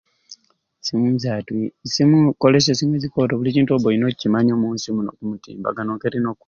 Simu 0.85 1.09
zatwi 1.23 1.61
simu 1.93 2.17
okolesya 2.31 2.71
esimu 2.73 2.93
ezikoto 2.95 3.31
buli 3.35 3.55
kintu 3.55 3.71
oba 3.71 3.87
oyina 3.89 4.05
okimanya 4.07 4.51
omunsi 4.57 4.87
muni 4.95 5.09
omutimbagano 5.23 5.91
engeri 5.93 6.19
noki. 6.21 6.39